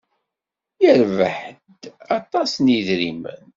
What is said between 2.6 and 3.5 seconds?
yidrimen.